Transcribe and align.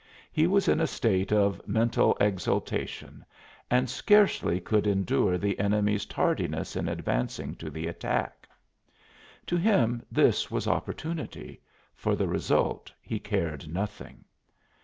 He 0.31 0.47
was 0.47 0.67
in 0.67 0.79
a 0.81 0.87
state 0.87 1.31
of 1.31 1.61
mental 1.67 2.17
exaltation 2.19 3.23
and 3.69 3.87
scarcely 3.87 4.59
could 4.59 4.87
endure 4.87 5.37
the 5.37 5.59
enemy's 5.59 6.07
tardiness 6.07 6.75
in 6.75 6.89
advancing 6.89 7.53
to 7.57 7.69
the 7.69 7.85
attack. 7.85 8.49
To 9.45 9.57
him 9.57 10.01
this 10.11 10.49
was 10.49 10.67
opportunity 10.67 11.61
for 11.93 12.15
the 12.15 12.27
result 12.27 12.91
he 12.99 13.19
cared 13.19 13.71
nothing. 13.71 14.25